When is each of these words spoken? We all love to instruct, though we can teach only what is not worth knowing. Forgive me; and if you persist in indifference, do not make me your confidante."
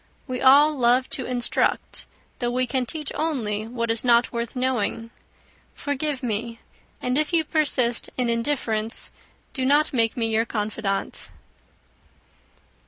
We 0.25 0.41
all 0.41 0.75
love 0.75 1.11
to 1.11 1.27
instruct, 1.27 2.07
though 2.39 2.49
we 2.49 2.65
can 2.65 2.87
teach 2.87 3.11
only 3.13 3.67
what 3.67 3.91
is 3.91 4.03
not 4.03 4.31
worth 4.33 4.55
knowing. 4.55 5.11
Forgive 5.75 6.23
me; 6.23 6.59
and 6.99 7.19
if 7.19 7.31
you 7.33 7.43
persist 7.45 8.09
in 8.17 8.27
indifference, 8.27 9.11
do 9.53 9.63
not 9.63 9.93
make 9.93 10.17
me 10.17 10.25
your 10.25 10.45
confidante." 10.45 11.29